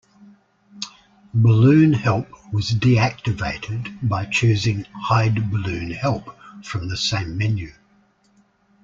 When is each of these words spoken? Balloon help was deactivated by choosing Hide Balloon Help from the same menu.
Balloon 1.31 1.93
help 1.93 2.27
was 2.51 2.71
deactivated 2.71 3.99
by 4.09 4.25
choosing 4.25 4.85
Hide 4.85 5.51
Balloon 5.51 5.91
Help 5.91 6.35
from 6.63 6.89
the 6.89 6.97
same 6.97 7.37
menu. 7.37 7.71